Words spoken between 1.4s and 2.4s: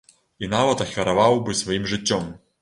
бы сваім жыццём.